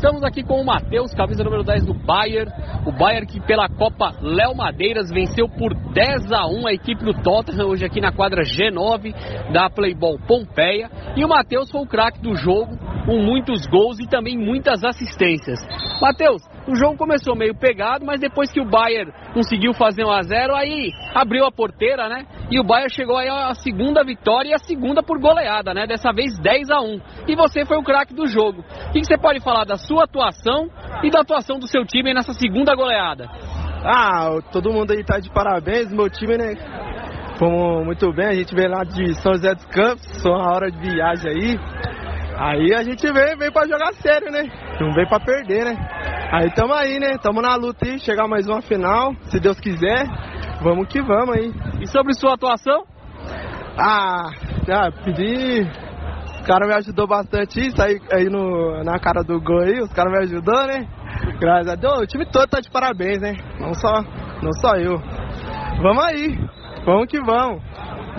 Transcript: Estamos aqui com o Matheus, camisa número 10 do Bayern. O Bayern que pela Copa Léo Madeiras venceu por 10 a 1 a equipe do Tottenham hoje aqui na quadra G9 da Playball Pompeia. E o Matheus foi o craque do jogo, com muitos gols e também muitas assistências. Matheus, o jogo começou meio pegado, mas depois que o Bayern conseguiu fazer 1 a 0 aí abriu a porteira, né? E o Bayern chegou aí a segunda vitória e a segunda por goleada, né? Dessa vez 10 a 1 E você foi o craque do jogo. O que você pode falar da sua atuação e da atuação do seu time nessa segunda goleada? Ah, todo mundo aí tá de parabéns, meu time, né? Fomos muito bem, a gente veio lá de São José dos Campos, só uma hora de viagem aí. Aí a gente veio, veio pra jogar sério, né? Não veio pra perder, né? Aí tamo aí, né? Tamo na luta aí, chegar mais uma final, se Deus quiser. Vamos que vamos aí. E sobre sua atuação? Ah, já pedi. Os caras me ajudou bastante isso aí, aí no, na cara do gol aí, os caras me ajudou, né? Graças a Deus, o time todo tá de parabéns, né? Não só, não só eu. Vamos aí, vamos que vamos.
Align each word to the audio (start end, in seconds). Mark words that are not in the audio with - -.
Estamos 0.00 0.24
aqui 0.24 0.42
com 0.42 0.58
o 0.58 0.64
Matheus, 0.64 1.12
camisa 1.12 1.44
número 1.44 1.62
10 1.62 1.84
do 1.84 1.92
Bayern. 1.92 2.50
O 2.86 2.90
Bayern 2.90 3.26
que 3.26 3.38
pela 3.38 3.68
Copa 3.68 4.14
Léo 4.22 4.56
Madeiras 4.56 5.10
venceu 5.10 5.46
por 5.46 5.74
10 5.74 6.32
a 6.32 6.46
1 6.46 6.66
a 6.68 6.72
equipe 6.72 7.04
do 7.04 7.12
Tottenham 7.12 7.66
hoje 7.66 7.84
aqui 7.84 8.00
na 8.00 8.10
quadra 8.10 8.42
G9 8.42 9.12
da 9.52 9.68
Playball 9.68 10.18
Pompeia. 10.26 10.88
E 11.14 11.22
o 11.22 11.28
Matheus 11.28 11.70
foi 11.70 11.82
o 11.82 11.86
craque 11.86 12.18
do 12.18 12.34
jogo, 12.34 12.78
com 13.04 13.18
muitos 13.18 13.66
gols 13.66 14.00
e 14.00 14.08
também 14.08 14.38
muitas 14.38 14.82
assistências. 14.82 15.60
Matheus, 16.00 16.40
o 16.70 16.76
jogo 16.76 16.96
começou 16.96 17.34
meio 17.34 17.54
pegado, 17.54 18.04
mas 18.04 18.20
depois 18.20 18.50
que 18.52 18.60
o 18.60 18.64
Bayern 18.64 19.12
conseguiu 19.34 19.74
fazer 19.74 20.04
1 20.04 20.10
a 20.10 20.22
0 20.22 20.54
aí 20.54 20.92
abriu 21.14 21.44
a 21.44 21.50
porteira, 21.50 22.08
né? 22.08 22.24
E 22.50 22.60
o 22.60 22.64
Bayern 22.64 22.92
chegou 22.94 23.16
aí 23.16 23.28
a 23.28 23.54
segunda 23.54 24.04
vitória 24.04 24.50
e 24.50 24.54
a 24.54 24.58
segunda 24.58 25.02
por 25.02 25.18
goleada, 25.18 25.74
né? 25.74 25.86
Dessa 25.86 26.12
vez 26.12 26.38
10 26.38 26.70
a 26.70 26.80
1 26.80 27.00
E 27.28 27.34
você 27.34 27.64
foi 27.64 27.76
o 27.76 27.82
craque 27.82 28.14
do 28.14 28.26
jogo. 28.26 28.64
O 28.88 28.92
que 28.92 29.04
você 29.04 29.18
pode 29.18 29.40
falar 29.40 29.64
da 29.64 29.76
sua 29.76 30.04
atuação 30.04 30.68
e 31.02 31.10
da 31.10 31.20
atuação 31.20 31.58
do 31.58 31.66
seu 31.66 31.84
time 31.84 32.14
nessa 32.14 32.32
segunda 32.32 32.74
goleada? 32.74 33.28
Ah, 33.84 34.38
todo 34.52 34.72
mundo 34.72 34.92
aí 34.92 35.02
tá 35.02 35.18
de 35.18 35.30
parabéns, 35.30 35.92
meu 35.92 36.08
time, 36.08 36.36
né? 36.36 36.54
Fomos 37.38 37.84
muito 37.86 38.12
bem, 38.12 38.26
a 38.26 38.34
gente 38.34 38.54
veio 38.54 38.68
lá 38.68 38.84
de 38.84 39.14
São 39.14 39.32
José 39.32 39.54
dos 39.54 39.64
Campos, 39.66 40.02
só 40.22 40.30
uma 40.30 40.52
hora 40.52 40.70
de 40.70 40.78
viagem 40.78 41.30
aí. 41.30 41.58
Aí 42.36 42.74
a 42.74 42.82
gente 42.82 43.10
veio, 43.10 43.38
veio 43.38 43.52
pra 43.52 43.66
jogar 43.66 43.92
sério, 43.94 44.30
né? 44.30 44.42
Não 44.80 44.94
veio 44.94 45.08
pra 45.08 45.20
perder, 45.20 45.64
né? 45.64 45.76
Aí 46.32 46.50
tamo 46.54 46.72
aí, 46.72 46.98
né? 46.98 47.18
Tamo 47.22 47.42
na 47.42 47.54
luta 47.54 47.86
aí, 47.86 47.98
chegar 47.98 48.26
mais 48.26 48.48
uma 48.48 48.62
final, 48.62 49.14
se 49.24 49.38
Deus 49.38 49.60
quiser. 49.60 50.06
Vamos 50.62 50.88
que 50.88 51.02
vamos 51.02 51.36
aí. 51.36 51.52
E 51.80 51.86
sobre 51.86 52.14
sua 52.14 52.34
atuação? 52.34 52.84
Ah, 53.76 54.30
já 54.66 54.90
pedi. 55.04 55.68
Os 56.24 56.46
caras 56.46 56.68
me 56.68 56.74
ajudou 56.74 57.06
bastante 57.06 57.60
isso 57.60 57.82
aí, 57.82 58.00
aí 58.10 58.24
no, 58.30 58.82
na 58.82 58.98
cara 58.98 59.22
do 59.22 59.38
gol 59.40 59.60
aí, 59.60 59.80
os 59.80 59.92
caras 59.92 60.12
me 60.12 60.18
ajudou, 60.24 60.66
né? 60.66 60.88
Graças 61.38 61.68
a 61.68 61.74
Deus, 61.74 62.00
o 62.00 62.06
time 62.06 62.24
todo 62.24 62.48
tá 62.48 62.60
de 62.60 62.70
parabéns, 62.70 63.20
né? 63.20 63.36
Não 63.58 63.74
só, 63.74 64.02
não 64.42 64.52
só 64.60 64.76
eu. 64.76 64.98
Vamos 65.82 66.04
aí, 66.04 66.38
vamos 66.86 67.06
que 67.08 67.20
vamos. 67.20 67.62